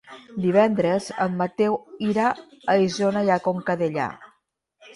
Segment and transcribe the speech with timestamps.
[0.45, 2.33] Divendres en Mateu irà
[2.75, 4.11] a Isona i Conca Dellà.